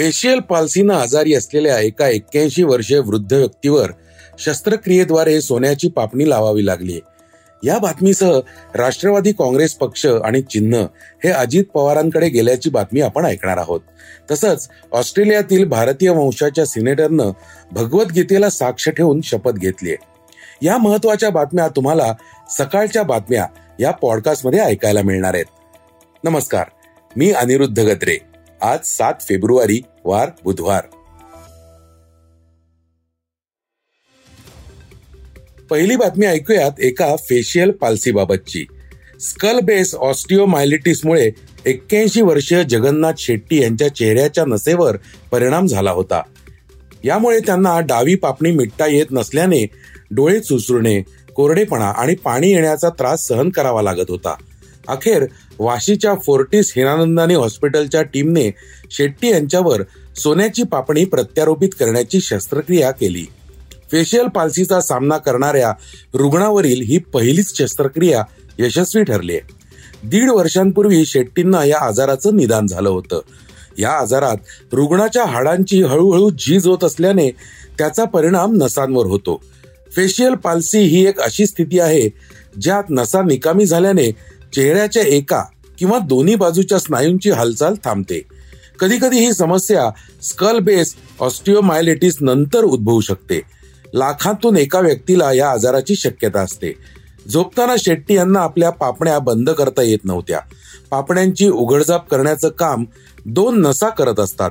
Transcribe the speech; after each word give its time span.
Facial 0.00 0.38
पाल्सीनं 0.38 0.94
आजारी 0.94 1.34
असलेल्या 1.34 1.78
एका 1.78 2.08
एक्क्याऐंशी 2.08 2.62
वर्षीय 2.62 2.98
वृद्ध 2.98 3.32
व्यक्तीवर 3.32 3.90
शस्त्रक्रियेद्वारे 4.38 5.40
सोन्याची 5.40 5.88
पापणी 5.88 6.28
लावावी 6.30 6.66
लागली. 6.66 7.00
या 7.64 7.78
बातमीसह 7.78 8.40
राष्ट्रवादी 8.74 9.32
काँग्रेस 9.32 9.74
पक्ष 9.74 10.06
आणि 10.06 10.42
चिन्ह 10.42 10.86
हे 11.24 11.30
अजित 11.30 11.64
पवारांकडे 11.74 12.28
गेल्याची 12.28 12.70
बातमी 12.70 13.00
आपण 13.00 13.24
ऐकणार 13.24 13.56
आहोत. 13.56 13.80
तसंच 14.30 14.68
ऑस्ट्रेलियातील 14.92 15.64
भारतीय 15.64 16.10
वंशाच्या 16.10 16.66
सिनेटरनं 16.66 17.30
भगवद्गीतेला 17.72 18.50
साक्ष 18.50 18.88
ठेवून 18.88 19.20
शपथ 19.20 19.52
घेतली 19.52 19.94
या 20.62 20.78
महत्त्वाच्या 20.78 21.30
बातम्या 21.30 21.68
तुम्हाला 21.68 22.14
सकाळच्या 22.58 23.02
बातम्या 23.02 23.46
या 23.80 23.90
पॉडकास्टमध्ये 23.90 24.60
ऐकायला 24.60 25.02
मिळणार 25.02 25.34
आहेत. 25.34 25.46
नमस्कार 26.24 26.64
मी 27.16 27.32
अनिरुद्ध 27.32 27.80
गत्रे 27.80 28.18
आज 28.62 28.78
सात 28.84 29.14
फेब्रुवारी 29.20 29.80
वार 30.04 30.30
बुधवार. 30.44 30.84
पहिली 35.70 35.96
बातमी 35.96 36.26
ऐकूयात 36.26 36.80
एका 36.80 37.16
फेशियल 37.16 37.70
पाल्सीबाबतची. 37.70 38.64
स्कल 39.20 39.60
बेस 39.60 39.94
ऑस्टिओमायलिटिसमुळे 39.94 41.30
एक्क्याऐंशी 41.66 42.22
वर्षीय 42.22 42.64
जगन्नाथ 42.64 43.12
शेट्टी 43.18 43.62
यांच्या 43.62 43.94
चेहऱ्याच्या 43.94 44.44
नसेवर 44.44 44.96
परिणाम 45.30 45.66
झाला 45.66 45.90
होता. 45.90 46.22
यामुळे 47.04 47.40
त्यांना 47.40 47.80
डावी 47.80 48.14
पापणी 48.14 48.50
मिटता 48.50 48.86
येत 48.86 49.06
नसल्याने 49.10 49.66
डोळे 50.10 50.40
चुसरुणे 50.40 51.02
कोरडेपणा 51.34 51.88
आणि 51.88 52.14
पाणी 52.14 52.50
येण्याचा 52.50 52.88
त्रास 52.88 53.26
सहन 53.28 53.50
करावा 53.50 53.82
लागत 53.82 54.06
होता. 54.08 54.34
अखेर 54.88 55.26
वाशीच्या 55.58 56.14
फोर्टिस 56.14 56.72
हिरानंदानी 56.76 57.34
हॉस्पिटलच्या 57.34 58.02
टीमने 58.02 58.50
शेट्टी 58.90 59.30
यांच्यावर 59.30 59.82
सोन्याची 60.16 60.62
पापणी 60.62 61.04
प्रत्यारोपित 61.04 61.68
करण्याची 61.68 62.20
शस्त्रक्रिया 62.20 62.90
केली. 62.90 63.26
फेशियल 63.90 64.26
पाल्सीचा 64.26 64.80
सामना 64.80 65.16
करणाऱ्या 65.16 65.72
रुग्णावरील 66.14 66.80
ही 66.80 66.98
पहिलीच 66.98 67.58
शस्त्रक्रिया 67.58 68.22
यशस्वी 68.58 69.02
ठरली 69.02 69.32
आहे. 69.32 69.40
दीड 70.04 70.30
वर्षांपूर्वी 70.30 71.06
शेट्टींना 71.06 71.64
या 71.64 71.78
आजाराचं 71.78 72.36
निदान 72.36 72.66
झालं 72.66 72.88
होतं. 72.88 73.20
या 73.78 73.90
आजारात 73.90 74.36
रुग्णाच्या 74.72 75.24
हाडांची 75.24 75.82
हळूहळू 75.82 76.30
झीज 76.30 76.66
होत 76.66 76.84
असल्याने 76.84 77.30
त्याचा 77.78 78.04
परिणाम 78.04 78.56
नसांवर 78.56 79.06
होतो. 79.06 79.42
फेशियल 79.96 80.34
पाल्सी 80.34 80.78
ही 80.78 81.06
एक 81.06 81.20
अशी 81.20 81.46
स्थिती 81.46 81.80
आहे 81.80 82.08
ज्यात 82.60 82.84
नसा 82.90 83.22
निकामी 83.22 83.66
झाल्याने 83.66 84.10
चेहऱ्याच्या 84.54 85.02
एका 85.02 85.44
किंवा 85.78 85.98
दोन्ही 85.98 86.34
बाजूच्या 86.34 86.78
स्नायूंची 86.78 87.30
हालचाल 87.30 87.74
थांबते. 87.84 88.22
कधी 88.78 88.96
कधी 88.96 89.18
ही 89.18 89.32
समस्या 89.32 89.90
स्कल 90.22 90.58
बेस 90.58 90.94
ऑस्टिओमायलेटिस 91.20 92.16
नंतर 92.20 92.64
उद्भवू 92.64 93.00
शकते. 93.00 93.40
लाखांतून 93.94 94.56
एका 94.56 94.80
व्यक्तीला 94.80 95.32
या 95.32 95.50
आजाराची 95.50 95.94
शक्यता 95.96 96.40
असते. 96.40 96.74
झोपताना 97.32 97.74
शेट्टी 97.78 98.14
यांना 98.14 98.40
आपल्या 98.40 98.70
पापण्या 98.70 99.18
बंद 99.18 99.50
करता 99.50 99.82
येत 99.82 99.98
नव्हत्या. 100.04 100.38
पापण्यांची 100.90 101.48
उघडझाप 101.48 102.08
करण्याचं 102.08 102.48
काम 102.48 102.84
दोन 103.26 103.60
नसा 103.60 103.88
करत 103.88 104.20
असतात. 104.20 104.50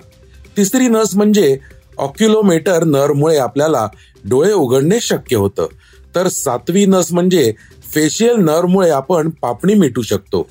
तिसरी 0.58 0.88
नस 0.88 1.16
म्हणजे 1.16 1.58
ऑक्युलोमीटर 1.97 2.84
नरमुळे 2.84 3.38
आपल्याला 3.38 3.88
डोळे 4.30 4.53
उघडणे 4.53 5.00
शक्य 5.00 5.36
होतं. 5.36 5.67
तर 6.16 6.28
सातवी 6.28 6.86
नस 6.86 7.13
म्हणजे 7.13 7.53
फेशियल 7.94 8.36
नर्वमुळे 8.36 8.90
आपण 8.90 9.30
पापणी 9.30 9.73
मिटू 9.73 10.02
शकतो. 10.02 10.50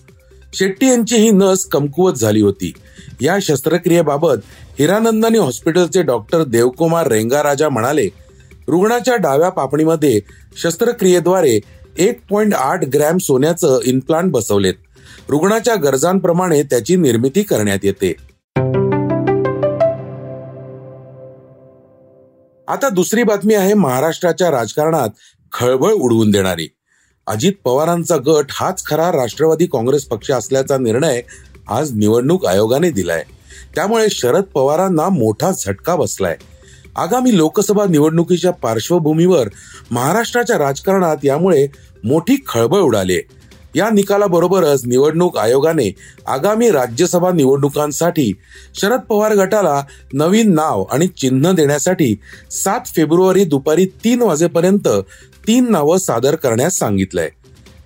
शेट्टी 0.54 0.86
यांची 0.86 1.16
ही 1.16 1.30
नस 1.30 1.64
कमकुवत 1.64 2.12
झाली 2.12 2.40
होती. 2.40 2.72
या 3.20 3.36
शस्त्रक्रियेबाबत 3.42 4.36
हिरानंदानी 4.78 5.38
हॉस्पिटलचे 5.38 6.02
डॉक्टर 6.02 6.42
देवकुमार 6.42 7.06
रेंगाराजा 7.06 7.68
म्हणाले 7.68 8.08
रुग्णाच्या 8.68 9.16
डाव्या 9.16 9.48
पापणीमध्ये 9.48 10.20
शस्त्रक्रियेद्वारे 10.56 11.60
एक 11.98 12.20
पॉइंट 12.30 12.54
आठ 12.54 12.84
ग्रॅम 12.94 13.18
सोन्याचं 13.18 13.78
इम्प्लांट 13.84 14.32
बसवलेत. 14.32 14.74
रुग्णाच्या 15.28 15.74
गरजांप्रमाणे 15.74 16.62
त्याची 16.62 16.96
निर्मिती 16.96 17.42
करण्यात 17.42 17.78
येते. 17.82 18.14
आता 22.68 22.88
दुसरी 22.88 23.22
बातमी 23.22 23.54
आहे 23.54 23.74
महाराष्ट्राच्या 23.74 24.50
राजकारणात 24.50 25.08
खळबळ 25.52 25.92
उडवून 25.92 26.30
देणारी. 26.30 26.68
अजित 27.28 27.52
पवारांचा 27.64 28.16
गट 28.16 28.46
हाच 28.50 28.84
खरा 28.86 29.12
राष्ट्रवादी 29.12 29.66
काँग्रेस 29.66 30.04
पक्ष 30.04 30.30
असल्याचा 30.30 30.78
निर्णय 30.78 31.20
आज 31.68 31.92
निवडणूक 31.92 32.46
आयोगाने 32.46 32.90
दिलाय. 32.90 33.24
त्यामुळे 33.74 34.06
शरद 34.10 34.42
पवारांना 34.42 35.08
मोठा 35.08 35.50
झटका 35.52 35.96
बसलाय. 35.96 36.36
आगामी 36.96 37.36
लोकसभा 37.36 37.84
निवडणुकीच्या 37.86 38.50
पार्श्वभूमीवर 38.52 39.48
महाराष्ट्राच्या 39.90 40.58
राजकारणात 40.58 41.16
यामुळे 41.24 41.66
मोठी 42.04 42.36
खळबळ 42.48 42.80
उडाली 42.80 43.20
या 43.76 43.88
निकालाबरोबरच 43.90 44.84
निवडणूक 44.86 45.36
आयोगाने 45.38 45.90
आगामी 46.26 46.70
राज्यसभा 46.70 47.30
निवडणुकांसाठी 47.32 48.32
शरद 48.74 49.00
पवार 49.00 49.34
गटाला 49.34 49.82
नवीन 50.12 50.54
नाव 50.54 50.84
आणि 50.84 51.06
चिन्ह 51.06 51.52
देण्यासाठी 51.52 52.14
सात 52.50 52.94
फेब्रुवारी 52.96 53.44
दुपारी 53.44 53.86
तीन 54.04 54.22
वाजेपर्यंत 54.22 54.88
तीन 55.46 55.70
नावं 55.70 55.98
सादर 55.98 56.34
करण्यास 56.34 56.78
सांगितलंय. 56.78 57.28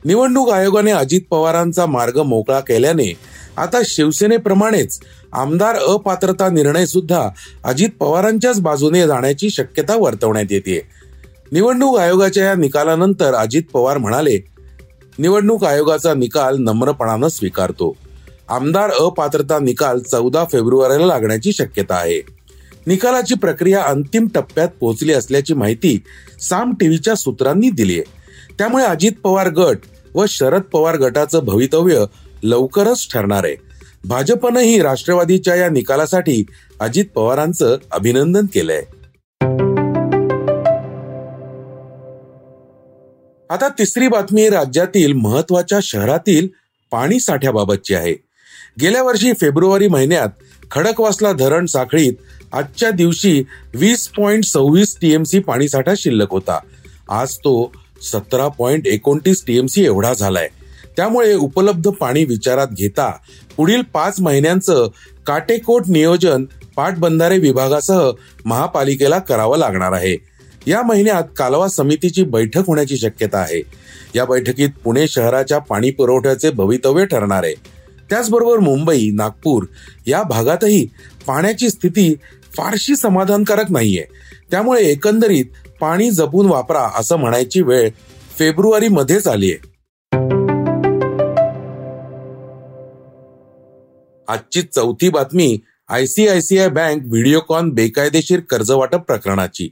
निवडणूक 0.04 0.50
आयोगाने 0.50 0.90
अजित 0.90 1.20
पवारांचा 1.30 1.86
मार्ग 1.86 2.18
मोकळा 2.18 2.60
केल्याने 2.60 3.12
आता 3.56 3.80
शिवसेनेप्रमाणेच 3.84 4.98
आमदार 5.32 5.76
अपात्रता 5.76 6.48
निर्णय 6.48 6.86
सुद्धा 6.86 7.28
अजित 7.64 7.88
पवारांच्याच 8.00 8.60
बाजूने 8.60 9.06
जाण्याची 9.06 9.50
शक्यता 9.50 9.96
वर्तवण्यात 9.96 10.52
येते 10.52 10.80
निवडणूक 11.52 11.98
आयोगाच्या 11.98 12.44
या 12.44 12.54
निकालानंतर 12.54 13.34
अजित 13.34 13.62
पवार 13.72 13.98
म्हणाले 13.98 14.38
निवडणूक 15.18 15.64
आयोगाचा 15.64 16.14
निकाल 16.14 16.56
नम्रपणानं 16.58 17.28
स्वीकारतो. 17.28 17.96
आमदार 18.48 18.90
अपात्रता 18.90 19.58
निकाल 19.58 19.98
चौदा 19.98 20.44
फेब्रुवारीला 20.44 21.06
लागण्याची 21.06 21.52
शक्यता 21.52 21.94
आहे. 21.94 22.20
निकालाची 22.86 23.34
प्रक्रिया 23.34 23.82
अंतिम 23.82 24.26
टप्प्यात 24.34 24.68
पोहोचली 24.80 25.12
असल्याची 25.12 25.54
माहिती 25.54 26.02
साम 26.40 26.72
टीव्हीच्या 26.80 27.14
सूत्रांनी 27.14 27.70
दिली 27.70 27.92
आहे. 27.92 28.02
त्यामुळे 28.58 28.84
अजित 28.84 29.12
पवार 29.22 29.48
गट 29.48 29.78
व 30.14 30.24
शरद 30.28 30.62
पवार 30.62 30.96
गटाचं 30.96 31.38
भवितव्य 31.44 32.04
लवकरच 32.42 33.08
ठरणार 33.12 33.44
आहे. 33.44 33.56
भाजपनंही 34.04 34.82
राष्ट्रवादीच्या 34.82 35.54
या 35.54 35.68
निकालासाठी 35.68 36.44
अजित 36.80 37.04
पवारांचं 37.14 37.76
अभिनंदन 37.90 38.46
केलंय. 38.54 38.82
आता 43.52 43.68
तिसरी 43.68 44.06
बातमी 44.08 44.48
राज्यातील 44.48 45.12
महत्त्वाच्या 45.12 45.78
शहरातील 45.82 46.46
पाणी 46.90 47.18
साठ्याबाबतची 47.20 47.94
आहे. 47.94 48.12
गेल्या 48.80 49.02
वर्षी 49.02 49.32
फेब्रुवारी 49.32 49.88
महिन्यात 49.88 50.28
खडकवासला 50.70 51.32
धरण 51.32 51.66
साखळीत 51.66 52.12
आजच्या 52.52 52.90
दिवशी 52.90 53.42
वीस 53.74 54.08
पॉईंट 54.08 54.44
सव्वीस 54.44 54.96
टीएमसी 55.00 55.38
पाणीसाठा 55.38 55.92
शिल्लक 55.96 56.30
होता. 56.30 56.58
आज 57.10 57.36
तो 57.36 57.72
सतरा 58.02 58.48
पॉईंट 58.48 58.86
एकोणतीस 58.86 59.44
टीएमसी 59.46 59.84
एवढा 59.84 60.12
झालाय. 60.12 60.48
त्यामुळे 60.96 61.34
उपलब्ध 61.34 61.90
पाणी 61.90 62.24
विचारात 62.24 62.68
घेता 62.72 63.10
पुढील 63.56 63.82
पाच 63.82 64.20
महिन्यांचं 64.20 64.88
काटेकोट 65.26 65.82
नियोजन 65.88 66.44
पाटबंधारे 66.76 67.38
विभागासह 67.38 68.10
महापालिकेला 68.44 69.18
करावं 69.18 69.58
लागणार 69.58 69.92
आहे. 69.92 70.16
या 70.66 70.82
महिन्यात 70.82 71.24
कालवा 71.36 71.68
समितीची 71.68 72.24
बैठक 72.24 72.62
होण्याची 72.66 72.96
शक्यता 72.96 73.38
आहे. 73.38 73.62
या 74.14 74.24
बैठकीत 74.24 74.68
पुणे 74.84 75.08
शहराच्या 75.08 75.58
पाणी 75.58 75.90
पुरवठ्याचे 75.90 76.50
भवितव्य 76.50 77.04
ठरणार 77.04 77.44
आहे. 77.44 77.54
त्याचबरोबर 78.10 78.58
मुंबई 78.58 79.10
नागपूर 79.14 79.64
या 80.06 80.22
भागातही 80.22 80.86
पाण्याची 81.26 81.70
स्थिती 81.70 82.14
फारशी 82.56 82.96
समाधानकारक 82.96 83.70
नाहीये. 83.70 84.04
त्यामुळे 84.50 84.82
एकंदरीत 84.82 85.44
पाणी 85.80 86.10
जपून 86.10 86.46
वापरा 86.46 86.88
असं 86.96 87.16
म्हणायची 87.16 87.62
वेळ 87.62 87.90
फेब्रुवारी 88.38 88.88
मध्येच 88.88 89.26
आलीये 89.26 89.56
आजची 94.28 94.62
चौथी 94.62 95.08
बातमी 95.08 95.58
आयसीआयसीआय 95.88 96.68
बँक 96.68 97.02
व्हिडिओकॉन 97.04 97.70
बेकायदेशीर 97.70 98.40
कर्ज 98.40 98.70
वाटप 98.70 99.00
प्रकरणाची. 99.00 99.68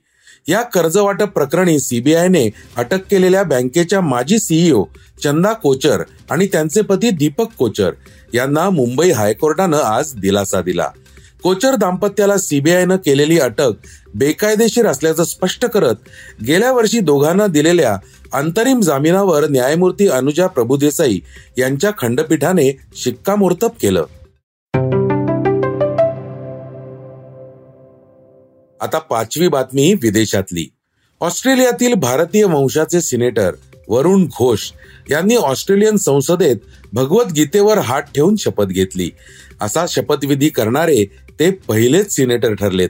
या 0.49 0.63
कर्जवाटप 0.63 1.29
प्रकरणी 1.29 1.79
सीबीआयने 1.81 2.49
अटक 2.77 3.07
केलेल्या 3.11 3.43
बँकेच्या 3.43 4.01
माजी 4.01 4.39
सीईओ 4.39 4.85
चंदा 5.23 5.53
कोचर 5.53 6.03
आणि 6.31 6.47
त्यांचे 6.47 6.83
पती 6.83 7.11
दीपक 7.11 7.53
कोचर 7.59 7.91
यांना 8.35 8.69
मुंबई 8.71 9.11
हायकोर्टानं 9.11 9.79
आज 9.79 10.13
दिलासा 10.15 10.61
दिला. 10.63 10.89
कोचर 11.43 11.75
दाम्पत्याला 11.75 12.37
सीबीआयनं 12.39 12.97
केलेली 12.97 13.39
अटक 13.39 13.73
बेकायदेशीर 14.15 14.87
असल्याचं 14.87 15.25
स्पष्ट 15.25 15.65
करत 15.65 16.09
गेल्या 16.47 16.73
वर्षी 16.73 17.01
दोघांना 17.01 17.47
दिलेल्या 17.47 17.97
अंतरिम 18.33 18.81
जामिनावर 18.81 19.49
न्यायमूर्ती 19.49 20.09
अनुजा 20.09 20.47
प्रभुदेसाई 20.47 21.19
यांच्या 21.59 21.91
खंडपीठाने 21.99 22.71
शिक्कामोर्तब 22.97 23.71
केलं. 23.83 24.05
आता 28.81 28.99
पाचवी 28.99 29.49
बातमी 29.49 29.95
विदेशातली. 29.95 30.67
ऑस्ट्रेलियातील 31.21 31.95
भारतीय 31.95 32.45
वंशाचे 32.45 33.01
सिनेटर 33.01 33.55
वरुण 33.89 34.25
घोष 34.27 34.71
यांनी 35.11 35.37
ऑस्ट्रेलियन 35.37 35.97
संसदेत 35.97 36.57
भगवद्गीतेवर 36.93 37.79
हात 37.79 38.03
ठेवून 38.03 38.37
शपथ 38.37 38.65
घेतली. 38.65 39.11
असा 39.61 39.85
शपथविधी 39.89 40.49
करणारे 40.49 41.05
ते 41.41 41.51
पहिलेच 41.51 42.15
सिनेटर 42.17 42.55
ठरलेत. 42.55 42.89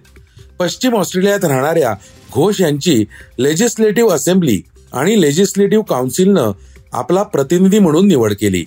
पश्चिम 0.59 0.95
ऑस्ट्रेलियात 0.95 1.45
राहणाऱ्या 1.45 1.95
घोष 2.33 2.61
यांची 2.61 3.05
लेजिस्लेटिव्ह 3.39 4.13
असेंब्ली 4.13 4.63
आणि 4.93 5.21
लेजिस्लेटिव्ह 5.21 5.85
काउन्सिलनं 5.85 6.53
आपला 6.93 7.23
प्रतिनिधी 7.23 7.79
म्हणून 7.79 8.09
निवड 8.09 8.33
केली. 8.33 8.65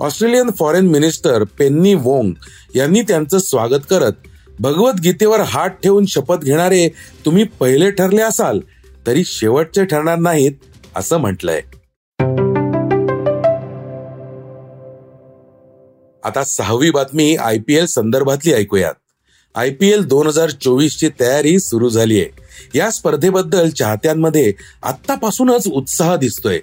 Australian 0.00 0.50
foreign 0.50 0.86
minister 0.86 1.44
Penny 1.44 1.94
Wong 1.94 2.32
यांनी 2.74 3.02
त्यांचं 3.02 3.38
स्वागत 3.38 3.86
करत 3.90 4.12
भगवद्गीतेवर 4.60 5.40
हात 5.40 5.70
ठेवून 5.82 6.06
शपथ 6.06 6.44
घेणारे 6.44 6.88
तुम्ही 7.24 7.44
पहिले 7.60 7.90
ठरले 7.90 8.22
असाल 8.22 8.60
तरी 9.06 9.22
शेवटचे 9.26 9.84
ठरणार 9.84 10.18
नाहीत 10.18 10.52
असं 10.96 11.16
म्हटलंय. 11.16 11.60
आता 16.24 16.44
सहावी 16.44 16.90
बातमी 16.90 17.36
आय 17.36 17.58
पी 17.58 17.74
एल 17.74 17.86
संदर्भातली 17.86 18.52
ऐकूयात. 18.52 18.94
आय 19.54 19.70
पी 19.70 19.88
एल 19.88 20.04
दोन 20.04 20.26
हजार 20.26 20.50
चोवीस 20.50 20.98
ची 20.98 21.08
तयारी 21.20 21.58
सुरू 21.60 21.88
झाली 21.88 22.20
आहे 22.20 22.78
या 22.78 22.90
स्पर्धेबद्दल 22.90 23.70
चाहत्यांमध्ये 23.70 24.52
आतापासूनच 24.82 25.66
उत्साह 25.66 26.16
दिसतोय. 26.16 26.58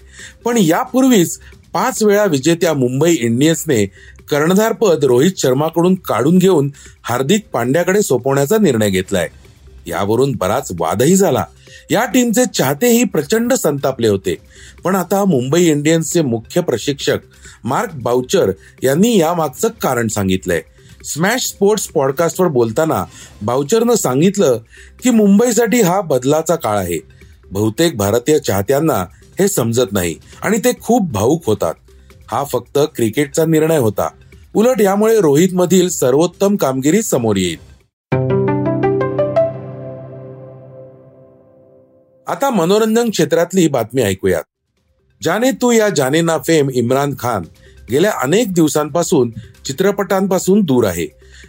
पण 0.46 0.58
यापूर्वीच 0.58 1.40
पाच 1.80 2.04
वेळा 2.04 2.26
विजेत्या 2.26 2.74
मुंबई 2.74 3.18
इंडियन्सने 3.20 3.86
कर्णधारपद 4.30 5.04
रोहित 5.04 5.32
शर्माकडून 5.38 5.96
काढून 5.96 6.38
घेऊन 6.38 6.72
हार्दिक 7.04 7.42
पांड्याकडे 7.54 8.02
सोपवण्याचा 8.02 8.58
निर्णय 8.58 8.90
घेतलाय. 8.90 9.28
यावरून 9.88 10.32
बराच 10.36 10.72
वादही 10.80 11.16
झाला. 11.16 11.46
या 11.92 12.06
टीमचे 12.06 12.46
चाहतेही 12.46 13.04
प्रचंड 13.04 13.54
संतापले 13.54 14.08
होते. 14.08 14.36
पण 14.84 14.96
आता 14.96 15.26
मुंबई 15.26 15.64
इंडियन्सचे 15.64 16.22
मुख्य 16.22 16.62
प्रशिक्षक 16.62 17.18
मार्क 17.64 17.90
बाउचर 17.94 18.52
यांनी 18.84 19.20
यामागचं 19.20 19.68
कारण 19.68 20.08
सांगितलंय. 20.08 20.62
स्मॅश 21.04 21.46
स्पोर्ट्स 21.46 21.88
पॉडकास्टवर 21.88 22.48
बोलताना 22.48 23.06
बाउचरनं 23.42 23.96
सांगितलं 23.96 24.58
की 25.04 25.10
मुंबईसाठी 25.10 25.82
हा 25.82 26.02
बदलाचा 26.02 26.56
काळ 26.56 26.78
आहे. 26.78 27.00
बहुतेक 27.52 27.98
भारतीय 27.98 28.40
चाहत्यांना 28.40 29.06
हे 29.40 29.48
समजत 29.48 29.92
नाही 29.92 30.16
आणि 30.42 30.58
ते 30.58 30.72
खूप 30.82 31.12
भाऊक 31.12 31.44
होतात. 31.46 31.74
हा 32.32 32.44
फक्त 32.44 32.80
क्रिकेटचा 32.96 33.46
निर्णय 33.46 33.78
होता. 33.78 34.10
उलट 34.56 34.82
यामुळे 34.82 35.22
रोहित 35.22 35.50
मधील 35.54 35.90
सर्वोत्तम 35.90 36.56
कामगिरी 36.56 37.02
समोर 37.02 37.36
येईल. 37.36 37.58
आता 42.28 42.50
मनोरंजन 42.50 43.10
क्षेत्रातली 43.10 43.68
बातमी 43.68 44.02
ऐकूयात. 44.02 44.44
जाने 45.24 45.52
तू 45.52 45.72
या 45.72 45.90
जाने 45.90 46.22
ना 46.22 46.38
फेम 46.38 46.70
इम्रान 46.70 47.14
खान 47.20 47.44
गेल्या 47.92 48.12
अनेक 48.24 48.54
दिवसांपासून 48.54 49.32
चित्रपटांपासून 49.66 50.62
दूर 50.62 50.86
आहे. 50.86 51.08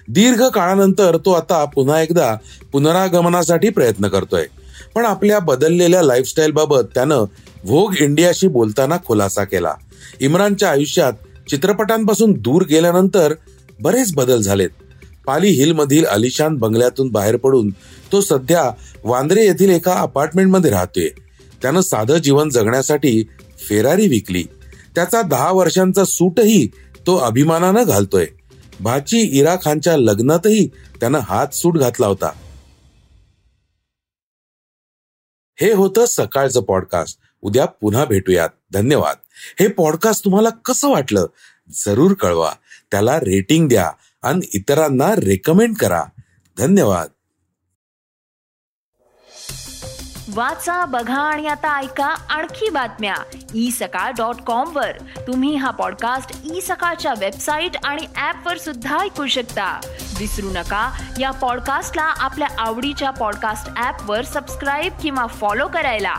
दीर्घ 0.09 0.43
काळानंतर 0.43 1.17
तो 1.17 1.33
आता 1.33 1.65
पुन्हा 1.65 2.01
एकदा 2.03 2.37
पुनरागमनासाठी 2.73 3.69
प्रयत्न 3.69 4.09
करतोय. 4.09 4.47
पण 4.95 5.05
आपल्या 5.05 5.39
बदललेल्या 5.39 6.03
लाईफस्टाईल 6.03 6.51
बाबत 6.51 6.83
त्यानं 6.95 7.25
व्होग 7.65 7.95
इंडियाशी 7.95 8.49
बोलताना 8.49 8.97
खुलासा 9.07 9.45
केला. 9.45 9.75
इम्रानच्या 10.21 10.71
आयुष्यात 10.71 11.13
चित्रपटांपासून 11.49 12.33
दूर 12.33 12.65
गेल्यानंतर 12.65 13.35
बरेच 13.81 14.15
बदल 14.15 14.41
झालेत. 14.41 14.71
पाली 15.27 15.49
हिल 15.49 15.73
मधील 15.73 16.05
अलिशान 16.05 16.57
बंगल्यातून 16.57 17.09
बाहेर 17.09 17.37
पडून 17.37 17.71
तो 18.13 18.21
सध्या 18.21 18.71
वांद्रे 19.05 19.47
येथील 19.47 19.71
एका 19.71 19.95
अपार्टमेंटमध्ये 19.95 20.71
राहतोय. 20.71 21.09
त्यानं 21.63 21.81
साधं 21.81 22.17
जीवन 22.17 22.49
जगण्यासाठी 22.49 23.25
फेरारी 23.59 24.09
विकली. 24.09 24.43
त्याचा 24.95 25.23
दहा 25.23 25.53
वर्षांचा 25.53 26.05
सूटही 26.05 26.67
तो 27.07 27.17
अभिमानानं 27.17 27.83
घालतोय. 27.87 28.27
भाची 28.81 29.21
इरा 29.21 29.57
खानच्या 29.57 29.97
लग्नातही 29.97 30.67
त्यानं 30.67 31.19
हात 31.19 31.55
सूट 31.55 31.79
घातला 31.79 32.07
होता. 32.07 32.31
हे 35.61 35.73
होतं 35.73 36.05
सकाळचं 36.07 36.61
पॉडकास्ट. 36.61 37.19
उद्या 37.43 37.67
पुन्हा 37.67 38.05
भेटूयात. 38.05 38.49
धन्यवाद. 38.73 39.17
हे 39.61 39.69
पॉडकास्ट 39.69 40.25
तुम्हाला 40.25 40.51
कसं 40.51 40.91
वाटलं? 40.91 41.27
जरूर 41.71 42.13
कळवा. 42.13 42.53
त्याला 42.91 43.21
रेटिंग 43.21 43.69
द्या 43.69 43.91
आणि 44.23 44.47
इतरांना 44.55 45.15
रेकमेंड 45.15 45.77
करा. 45.77 46.05
धन्यवाद. 46.59 47.09
वाचा 50.35 50.85
बघा 50.85 51.21
आणि 51.21 51.47
आता 51.47 51.79
ऐका 51.79 52.07
आणखी 52.07 52.71
बातम्या. 52.71 53.15
ई 53.55 53.71
सकाळ 53.71 54.13
डॉट 54.13 54.35
कॉम 54.35 54.77
वर. 54.77 54.93
तुम्ही 55.27 55.55
हा 55.55 55.71
पॉडकास्ट 55.71 56.41
ई 56.55 56.61
सकाळच्या 56.61 57.15
वेबसाईट 57.19 57.71
आणि 57.85 58.07
ऍप 58.17 58.47
वर 58.47 58.59
सुद्धा 58.59 58.99
ऐकू 58.99 59.27
शकता. 59.27 59.81
विसरू 60.19 60.51
नका. 60.51 61.03
या 61.21 61.31
पॉडकास्टला 61.31 62.03
आपल्या 62.03 62.49
आवडीच्या 62.59 63.11
पॉडकास्ट 63.11 63.83
ऍप 63.85 64.11
वर 64.11 64.25
सबस्क्राईब 64.25 64.93
किंवा 65.03 65.27
फॉलो 65.27 65.69
करायला. 65.69 66.17